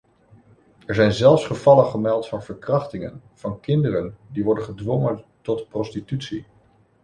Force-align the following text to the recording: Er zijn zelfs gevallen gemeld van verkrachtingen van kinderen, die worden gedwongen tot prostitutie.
Er 0.85 0.95
zijn 0.95 1.11
zelfs 1.13 1.45
gevallen 1.45 1.85
gemeld 1.85 2.27
van 2.27 2.43
verkrachtingen 2.43 3.21
van 3.33 3.59
kinderen, 3.59 4.17
die 4.27 4.43
worden 4.43 4.63
gedwongen 4.63 5.23
tot 5.41 5.67
prostitutie. 5.69 6.45